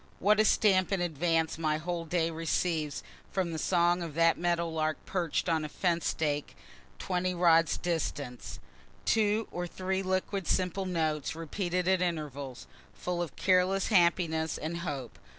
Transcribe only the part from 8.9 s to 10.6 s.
Two or three liquid